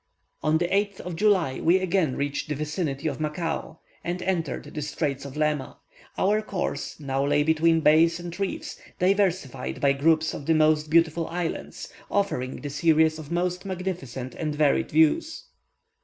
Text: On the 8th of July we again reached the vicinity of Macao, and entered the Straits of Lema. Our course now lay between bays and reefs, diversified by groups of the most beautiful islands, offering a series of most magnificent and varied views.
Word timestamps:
On 0.41 0.57
the 0.57 0.67
8th 0.69 0.99
of 1.01 1.15
July 1.15 1.59
we 1.61 1.77
again 1.77 2.15
reached 2.15 2.49
the 2.49 2.55
vicinity 2.55 3.07
of 3.07 3.19
Macao, 3.19 3.81
and 4.03 4.19
entered 4.23 4.63
the 4.63 4.81
Straits 4.81 5.25
of 5.25 5.35
Lema. 5.35 5.75
Our 6.17 6.41
course 6.41 6.99
now 6.99 7.23
lay 7.23 7.43
between 7.43 7.81
bays 7.81 8.19
and 8.19 8.39
reefs, 8.39 8.79
diversified 8.97 9.79
by 9.79 9.93
groups 9.93 10.33
of 10.33 10.47
the 10.47 10.55
most 10.55 10.89
beautiful 10.89 11.27
islands, 11.27 11.87
offering 12.09 12.65
a 12.65 12.69
series 12.71 13.19
of 13.19 13.31
most 13.31 13.63
magnificent 13.63 14.33
and 14.33 14.55
varied 14.55 14.89
views. 14.89 15.43